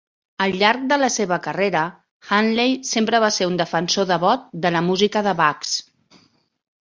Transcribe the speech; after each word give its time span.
Al 0.43 0.53
llarg 0.59 0.85
de 0.91 0.95
la 1.01 1.09
seva 1.15 1.37
carrera, 1.47 1.81
Handley 2.37 2.73
sempre 2.91 3.19
va 3.25 3.29
ser 3.35 3.47
un 3.51 3.59
defensor 3.61 4.07
devot 4.13 4.49
de 4.63 4.71
la 4.77 4.81
música 4.87 5.23
de 5.29 5.35
Bax. 5.43 5.75